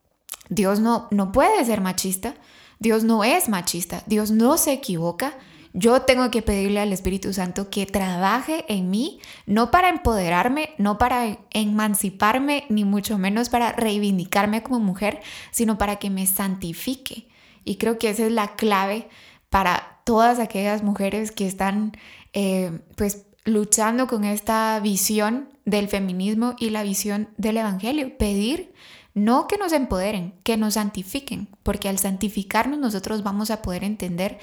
[0.49, 2.35] Dios no, no puede ser machista,
[2.79, 5.33] Dios no es machista, Dios no se equivoca.
[5.73, 10.99] Yo tengo que pedirle al Espíritu Santo que trabaje en mí, no para empoderarme, no
[10.99, 17.27] para emanciparme, ni mucho menos para reivindicarme como mujer, sino para que me santifique.
[17.65, 19.07] Y creo que esa es la clave
[19.49, 21.93] para todas aquellas mujeres que están
[22.33, 28.15] eh, pues luchando con esta visión del feminismo y la visión del Evangelio.
[28.17, 28.73] Pedir
[29.13, 34.39] no que nos empoderen, que nos santifiquen, porque al santificarnos nosotros vamos a poder entender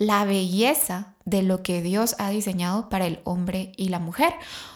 [0.00, 4.32] la belleza de lo que Dios ha diseñado para el hombre y la mujer.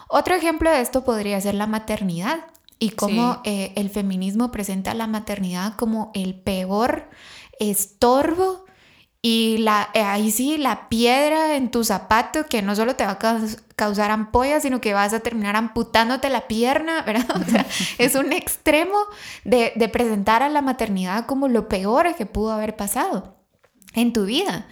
[0.06, 2.40] Otro ejemplo de esto podría ser la maternidad
[2.78, 7.08] y cómo eh, el feminismo presenta la maternidad como el peor
[7.58, 8.66] estorbo
[9.22, 13.12] y la, eh, ahí sí, la piedra en tu zapato que no solo te va
[13.18, 17.40] a causar ampollas, sino que vas a terminar amputándote la pierna, ¿verdad?
[17.40, 17.64] O sea,
[17.98, 18.98] es un extremo
[19.44, 23.36] de, de presentar a la maternidad como lo peor que pudo haber pasado
[23.94, 24.66] en tu vida.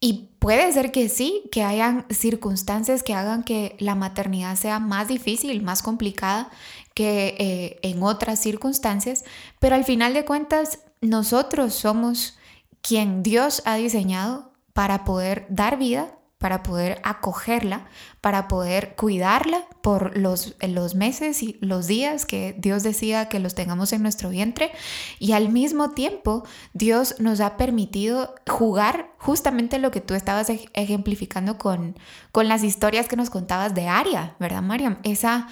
[0.00, 5.08] Y puede ser que sí, que hayan circunstancias que hagan que la maternidad sea más
[5.08, 6.50] difícil, más complicada
[6.94, 9.24] que eh, en otras circunstancias,
[9.58, 12.38] pero al final de cuentas nosotros somos
[12.80, 17.86] quien Dios ha diseñado para poder dar vida, para poder acogerla,
[18.22, 23.54] para poder cuidarla por los, los meses y los días que Dios decida que los
[23.54, 24.72] tengamos en nuestro vientre.
[25.18, 31.58] Y al mismo tiempo, Dios nos ha permitido jugar justamente lo que tú estabas ejemplificando
[31.58, 31.98] con,
[32.32, 34.96] con las historias que nos contabas de Aria, ¿verdad, Mariam?
[35.02, 35.46] Esa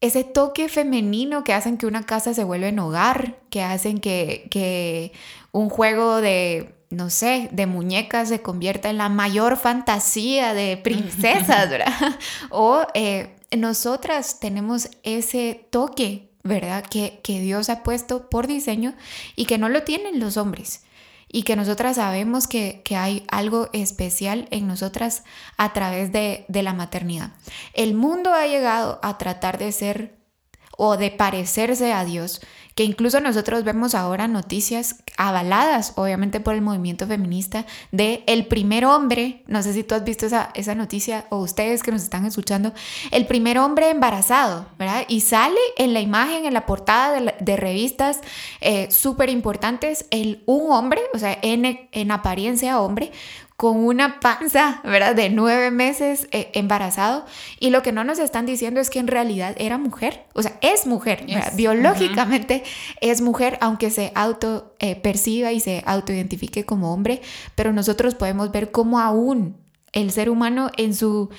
[0.00, 4.46] ese toque femenino que hacen que una casa se vuelva en hogar, que hacen que,
[4.50, 5.12] que
[5.52, 11.68] un juego de, no sé, de muñecas se convierta en la mayor fantasía de princesas,
[11.70, 12.18] ¿verdad?
[12.50, 16.84] O eh, nosotras tenemos ese toque, ¿verdad?
[16.84, 18.94] Que, que Dios ha puesto por diseño
[19.34, 20.82] y que no lo tienen los hombres
[21.28, 25.24] y que nosotras sabemos que, hay algo especial en nosotras
[25.56, 27.32] a través de, de, la maternidad.
[27.72, 30.16] El mundo ha llegado a tratar de ser
[30.76, 32.40] o de parecerse a Dios,
[32.76, 38.84] que incluso nosotros vemos ahora noticias avaladas, obviamente por el movimiento feminista, de el primer
[38.84, 42.26] hombre, no sé si tú has visto esa, esa noticia o ustedes que nos están
[42.26, 42.74] escuchando,
[43.12, 45.06] el primer hombre embarazado, ¿verdad?
[45.08, 48.20] Y sale en la imagen, en la portada de, revistas
[48.60, 53.10] eh, súper importantes, el, un hombre, o sea, en, en apariencia hombre,
[53.56, 55.14] con una panza, ¿verdad?
[55.14, 57.24] De nueve meses eh, embarazado.
[57.58, 60.26] Y lo que no nos están diciendo es que en realidad era mujer.
[60.34, 61.24] O sea, es mujer.
[61.54, 62.64] Biológicamente
[63.00, 67.22] es mujer, aunque se auto eh, perciba y se autoidentifique como hombre.
[67.54, 69.56] Pero nosotros podemos ver cómo aún
[69.92, 71.30] el ser humano en su,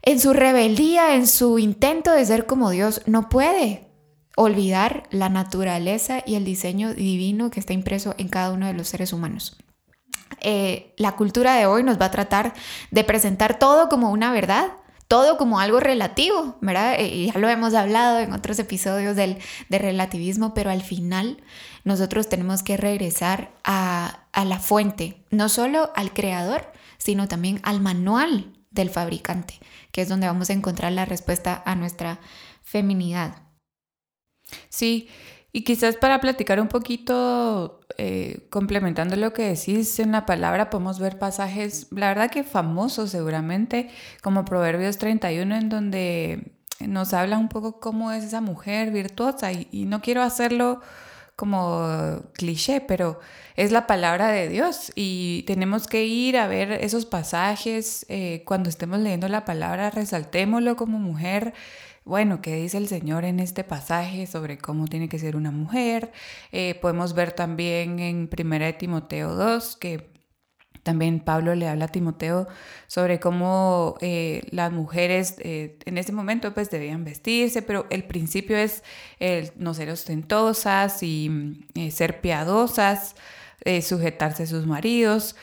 [0.00, 3.86] en su rebeldía, en su intento de ser como Dios, no puede
[4.36, 8.88] olvidar la naturaleza y el diseño divino que está impreso en cada uno de los
[8.88, 9.58] seres humanos.
[10.40, 12.54] Eh, la cultura de hoy nos va a tratar
[12.90, 14.72] de presentar todo como una verdad,
[15.08, 16.94] todo como algo relativo, ¿verdad?
[16.98, 19.38] Eh, y ya lo hemos hablado en otros episodios del,
[19.70, 21.42] relativismo, pero al final
[21.84, 27.80] nosotros tenemos que regresar a, a la fuente, no solo al creador, sino también al
[27.80, 29.60] manual del fabricante,
[29.92, 32.18] que es donde vamos a encontrar la respuesta a nuestra
[32.62, 33.42] feminidad.
[34.68, 35.08] Sí,
[35.56, 40.98] y quizás para platicar un poquito, eh, complementando lo que decís en la palabra, podemos
[40.98, 43.88] ver pasajes, la verdad que famosos seguramente,
[44.22, 49.50] como Proverbios 31, en donde nos habla un poco cómo es esa mujer virtuosa.
[49.50, 50.82] Y, no quiero hacerlo
[51.36, 53.18] como cliché, pero
[53.56, 58.68] es la palabra de Dios y tenemos que ir a ver esos pasajes eh, cuando
[58.68, 61.54] estemos leyendo la palabra, resaltémoslo como mujer
[62.06, 66.12] bueno, ¿qué dice el Señor en este pasaje sobre cómo tiene que ser una mujer?
[66.52, 70.12] Eh, podemos ver también en 1 Timoteo 2 que
[70.84, 72.46] también Pablo le habla a Timoteo
[72.86, 78.56] sobre cómo eh, las mujeres eh, en ese momento pues debían vestirse, pero el principio
[78.56, 78.84] es
[79.18, 81.58] el no ser ostentosas y
[81.90, 83.16] ser piadosas,
[83.82, 85.34] sujetarse a sus maridos.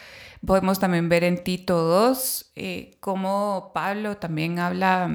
[0.45, 2.53] Podemos también ver en Tito 2
[3.01, 5.09] cómo Pablo también habla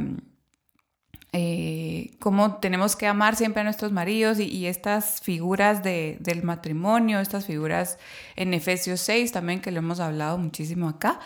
[1.33, 7.45] eh, cómo tenemos que amar siempre a nuestros maridos y, estas figuras del matrimonio, estas
[7.45, 7.99] figuras
[8.35, 11.21] en Efesios 6 también que lo hemos hablado muchísimo acá.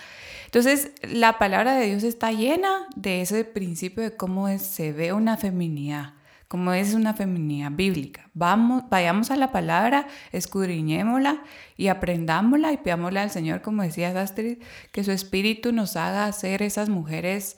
[0.46, 5.36] Entonces, la palabra de Dios está llena de ese principio de cómo se ve una
[5.36, 6.14] feminidad,
[6.48, 8.28] cómo es una feminidad bíblica.
[8.34, 11.42] Vamos, vayamos a la palabra, escudriñémosla
[11.76, 14.58] y aprendámosla y pidámosle al Señor, como decía Astrid,
[14.90, 17.56] que su espíritu nos haga ser esas mujeres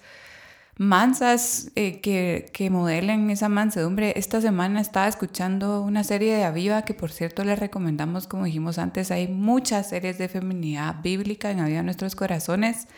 [0.76, 4.14] mansas eh, que, que, modelen esa mansedumbre.
[4.16, 8.78] Esta semana estaba escuchando una serie de Aviva que por cierto les recomendamos, como dijimos
[8.78, 12.88] antes, hay muchas series de feminidad bíblica en Aviva Nuestros Corazones,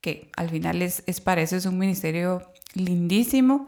[0.00, 2.42] que al final es, es para eso es un ministerio
[2.74, 3.66] lindísimo,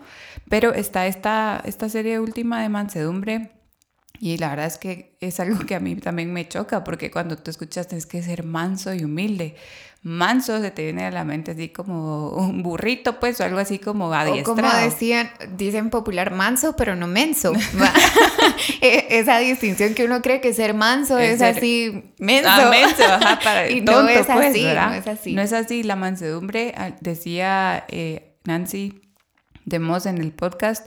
[0.49, 3.51] pero está esta, esta serie última de mansedumbre
[4.23, 7.37] y la verdad es que es algo que a mí también me choca, porque cuando
[7.37, 9.57] tú escuchas tienes que ser manso y humilde.
[10.05, 13.81] Manso se te viene a la mente así como un burrito, pues, o algo así
[13.81, 14.53] como adiestrado.
[14.53, 17.53] O como decían, dicen popular, manso, pero no menso.
[18.81, 22.49] E, esa distinción que uno cree que ser manso es, así menso.
[22.49, 25.35] Ah, menso, ajá, para y no, es pues, así, no es así.
[25.35, 25.83] No es así.
[25.83, 29.01] La mansedumbre, decía eh, Nancy
[29.65, 30.87] de Moss en el podcast,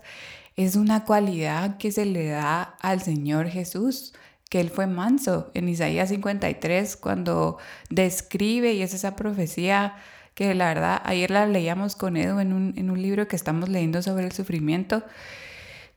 [0.55, 4.13] es una cualidad que se le da al Señor Jesús,
[4.49, 5.51] que Él fue manso.
[5.53, 7.57] En Isaías 53, cuando
[7.89, 9.95] describe, y es esa profecía
[10.33, 13.69] que la verdad ayer la leíamos con Edu en un, en un libro que estamos
[13.69, 15.03] leyendo sobre el sufrimiento,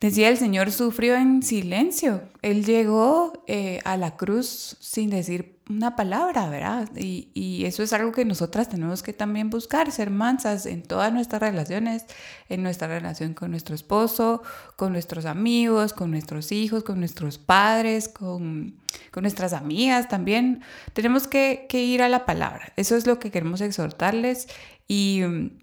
[0.01, 2.23] Decía el Señor sufrió en silencio.
[2.41, 6.89] Él llegó eh, a la cruz sin decir una palabra, ¿verdad?
[6.97, 11.13] Y, y, eso es algo que nosotras tenemos que también buscar, ser mansas en todas
[11.13, 12.07] nuestras relaciones,
[12.49, 14.43] en nuestra relación con nuestro esposo,
[14.77, 18.77] con nuestros amigos, con nuestros hijos, con nuestros padres, con,
[19.11, 20.63] con nuestras amigas también.
[20.95, 22.73] Tenemos que, que ir a la palabra.
[22.77, 24.49] Eso es lo que queremos exhortarles
[24.87, 25.59] y mm,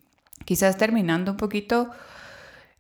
[0.46, 1.90] quizás terminando un poquito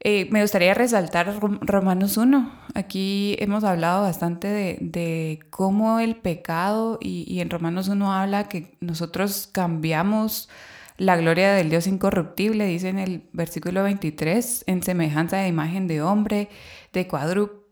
[0.01, 2.51] eh, me gustaría resaltar Romanos 1.
[2.75, 9.49] Aquí hemos hablado bastante de, cómo el pecado, y, en Romanos 1 habla que nosotros
[9.51, 10.49] cambiamos
[10.97, 16.01] la gloria del Dios incorruptible, dice en el versículo 23, en semejanza de imagen de
[16.01, 16.49] hombre,
[16.93, 17.03] de,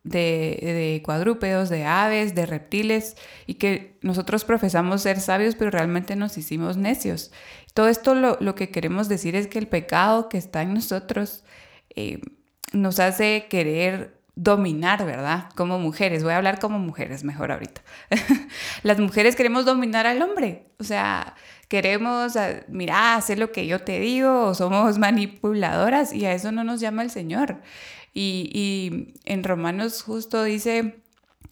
[0.03, 3.15] de, cuadrúpedos, de aves, de reptiles,
[3.47, 7.31] y que nosotros profesamos ser sabios, pero realmente nos hicimos necios.
[7.73, 11.43] Todo esto lo, lo que queremos decir es que el pecado que está en nosotros,
[11.95, 12.21] eh,
[12.71, 15.49] nos hace querer dominar, ¿verdad?
[15.55, 17.81] Como mujeres, voy a hablar como mujeres mejor ahorita.
[18.83, 21.35] Las mujeres queremos dominar al hombre, o sea,
[21.67, 26.63] queremos, ah, mira, hacer lo que yo te digo, somos manipuladoras y a eso no
[26.63, 27.61] nos llama el Señor.
[28.15, 31.02] Y en Romanos justo dice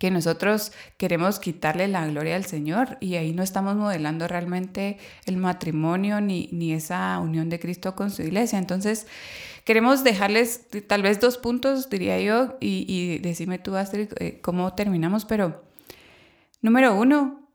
[0.01, 4.97] que nosotros queremos quitarle la gloria al Señor y ahí no estamos modelando realmente
[5.27, 8.57] el matrimonio ni, ni esa unión de Cristo con su iglesia.
[8.57, 9.05] Entonces,
[9.63, 14.73] queremos dejarles tal vez dos puntos, diría yo, y, y decime tú, Astrid, eh, cómo
[14.73, 15.61] terminamos, pero
[16.63, 17.47] número uno,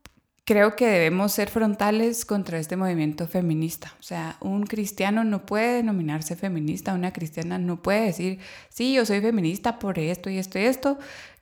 [0.45, 3.93] creo que debemos ser frontales contra este movimiento feminista.
[3.99, 8.39] O sea, un cristiano no puede denominarse feminista, una cristiana no puede decir,
[8.69, 10.97] sí, yo soy feminista por esto y esto y esto,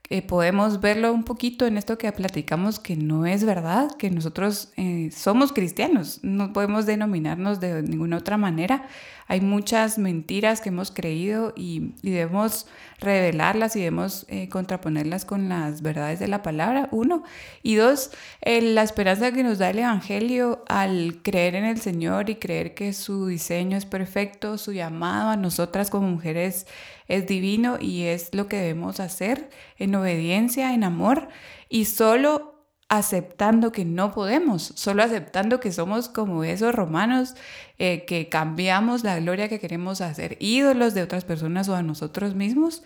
[0.10, 4.72] eh, podemos verlo un poquito en esto que platicamos, que no es verdad, que nosotros
[4.78, 8.88] eh, somos cristianos, no podemos denominarnos de ninguna otra manera.
[9.28, 12.68] Hay muchas mentiras que hemos creído y, debemos
[13.00, 17.24] revelarlas y debemos eh, contraponerlas con las verdades de la palabra, uno.
[17.64, 18.12] Y dos,
[18.44, 22.94] la esperanza que nos da el Evangelio al creer en el Señor y creer que
[22.94, 26.68] su diseño es perfecto, su llamado a nosotras como mujeres
[27.08, 31.30] es divino y es lo que debemos hacer en obediencia, en amor
[31.70, 32.55] y solo
[32.88, 37.36] aceptando que no podemos, solo aceptando que somos como esos romanos
[37.80, 42.36] eh, que cambiamos la gloria que queremos hacer ídolos de otras personas o a nosotros
[42.36, 42.84] mismos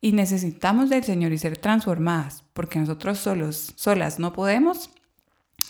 [0.00, 4.90] y necesitamos del Señor y ser transformadas porque nosotros solos, solas no podemos,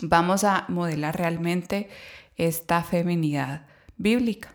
[0.01, 1.89] vamos a modelar realmente
[2.35, 3.65] esta feminidad
[3.97, 4.53] bíblica.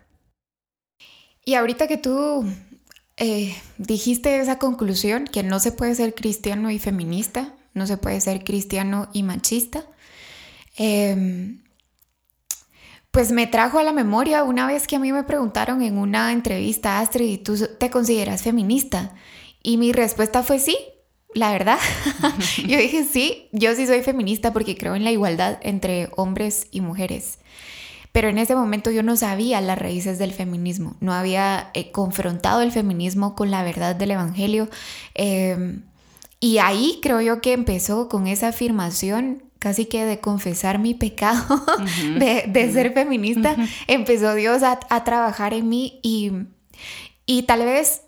[1.45, 2.47] Y ahorita que tú
[3.17, 8.21] eh, dijiste esa conclusión, que no se puede ser cristiano y feminista, no se puede
[8.21, 9.87] ser cristiano y machista.
[10.77, 11.63] Em,
[13.11, 16.31] pues me trajo a la memoria una vez que a mí me preguntaron en una
[16.31, 19.15] entrevista, Astrid, ¿tú te consideras feminista?
[19.63, 20.77] Y mi respuesta fue sí,
[21.33, 21.79] la verdad.
[22.69, 26.83] yo dije sí, yo sí soy feminista porque creo en la igualdad entre hombres y
[26.83, 27.39] mujeres.
[28.13, 32.61] Pero en ese momento yo no sabía las raíces del feminismo, no había eh, confrontado
[32.61, 34.69] el feminismo con la verdad del Evangelio.
[35.15, 35.85] Em,
[36.41, 41.63] y ahí creo yo que empezó con esa afirmación casi que de confesar mi pecado
[42.19, 46.33] de, ser feminista, empezó Dios a, a, trabajar en mí y,
[47.27, 48.03] y tal vez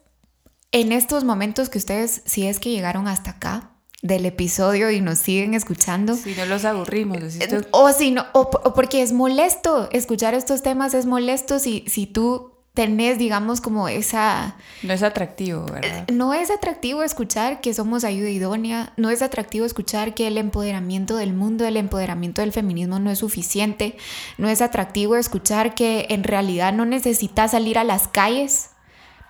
[0.72, 3.72] en estos momentos que ustedes, si es que llegaron hasta acá,
[4.03, 6.16] del episodio y nos siguen escuchando.
[6.16, 7.37] Si no los aburrimos.
[7.37, 12.07] Eh, o si no, o, porque es molesto, escuchar estos temas es molesto si, si
[12.07, 14.57] tú tenés, digamos, como esa...
[14.83, 16.05] No es atractivo, ¿verdad?
[16.09, 20.39] Eh, no es atractivo escuchar que somos ayuda idónea, no es atractivo escuchar que el
[20.39, 23.97] empoderamiento del mundo, el empoderamiento del feminismo no es suficiente,
[24.39, 28.70] no es atractivo escuchar que en realidad no necesitas salir a las calles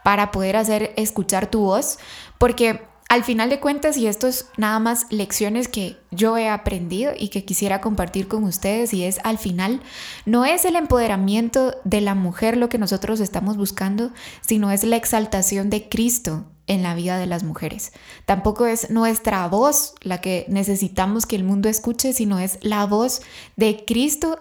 [0.04, 1.98] para poder hacer escuchar tu voz,
[2.38, 7.12] porque al final de cuentas, y esto es nada más lecciones que yo he aprendido
[7.14, 9.82] y que quisiera compartir con ustedes, y es al final,
[10.24, 14.96] no es el empoderamiento de la mujer lo que nosotros estamos buscando, sino es la
[14.96, 17.92] exaltación de Cristo en la vida de las mujeres.
[18.24, 23.20] Tampoco es nuestra voz la que necesitamos que el mundo escuche, sino es la voz
[23.56, 24.38] de Cristo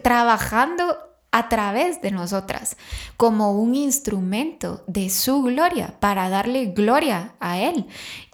[0.00, 0.96] trabajando
[1.32, 2.76] a través de nosotras
[3.16, 7.86] como un instrumento de su gloria para darle gloria a Él.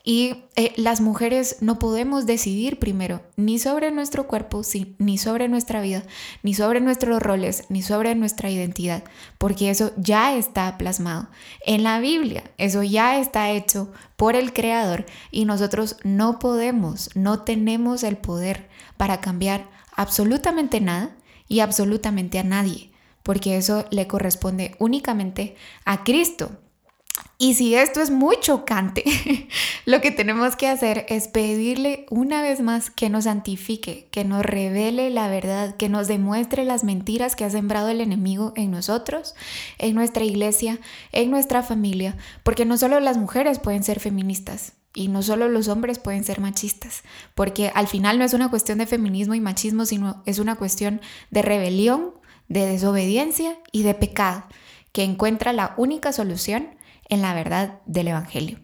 [0.03, 4.62] Y eh, las mujeres no podemos decidir primero ni sobre nuestro cuerpo,
[4.99, 6.03] ni sobre nuestra vida,
[6.42, 9.05] ni sobre nuestros roles, ni sobre nuestra identidad,
[9.36, 11.28] porque eso ya está plasmado
[11.64, 17.42] en la Biblia, eso ya está hecho por el Creador y nosotros no podemos, no
[17.42, 21.18] tenemos el poder para cambiar absolutamente nada
[21.49, 22.90] y absolutamente a nadie,
[23.22, 26.51] porque eso le corresponde únicamente a Cristo.
[27.40, 29.05] Y si esto es muy chocante,
[29.86, 34.44] lo que tenemos que hacer es pedirle una vez más que nos santifique, que nos
[34.44, 39.36] revele la verdad, que nos demuestre las mentiras que ha sembrado el enemigo en nosotros,
[39.78, 40.80] en nuestra iglesia,
[41.12, 45.68] en nuestra familia, porque no solo las mujeres pueden ser feministas, y no solo los
[45.68, 47.05] hombres pueden ser machistas,
[47.36, 51.01] porque al final no es una cuestión de feminismo y machismo, sino es una cuestión
[51.30, 52.14] de rebelión,
[52.49, 54.42] de desobediencia y de pecado,
[54.90, 56.70] que encuentra la única solución
[57.09, 58.59] en la verdad del Evangelio.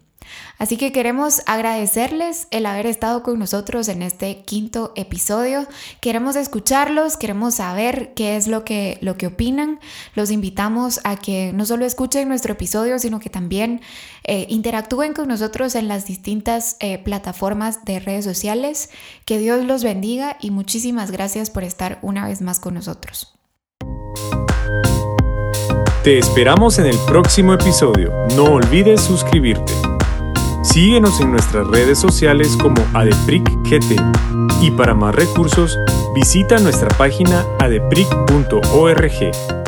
[0.58, 5.66] Así que queremos agradecerles el haber estado con nosotros en este quinto episodio.
[6.00, 9.80] Queremos escucharlos, queremos saber qué es lo que, lo que opinan.
[10.14, 13.80] Los invitamos a que no solo escuchen nuestro episodio, sino que también
[14.24, 18.90] eh, interactúen con nosotros en las distintas eh, plataformas de redes sociales.
[19.24, 23.34] Que Dios los bendiga y muchísimas gracias por estar una vez más con nosotros.
[26.04, 28.12] Te esperamos en el próximo episodio.
[28.36, 29.93] No olvides suscribirte.
[30.64, 34.00] Síguenos en nuestras redes sociales como ADEPRICGT
[34.62, 35.78] y para más recursos
[36.14, 39.63] visita nuestra página adepric.org.